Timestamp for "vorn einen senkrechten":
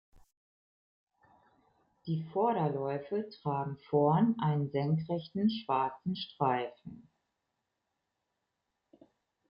3.87-5.51